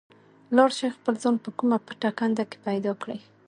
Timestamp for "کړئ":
3.01-3.19